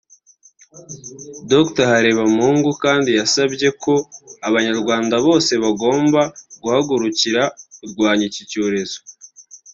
Dr 1.51 1.85
Harebamungu 1.91 2.71
kandi 2.83 3.09
yasabye 3.19 3.67
ko 3.83 3.93
Abanyarwanda 4.47 5.15
bose 5.25 5.51
bagomba 5.63 6.21
guhagurukira 6.61 7.41
kurwanya 7.77 8.23
iki 8.29 8.43
cyorezo 8.51 8.99